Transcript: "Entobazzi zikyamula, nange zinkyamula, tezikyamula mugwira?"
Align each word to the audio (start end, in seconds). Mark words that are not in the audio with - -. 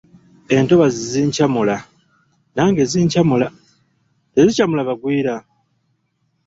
"Entobazzi 0.55 1.01
zikyamula, 1.11 1.77
nange 2.55 2.83
zinkyamula, 2.91 3.47
tezikyamula 4.33 4.81
mugwira?" 4.87 5.33